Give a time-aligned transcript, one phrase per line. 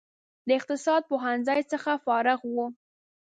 [0.47, 2.55] د اقتصاد پوهنځي څخه فارغ و.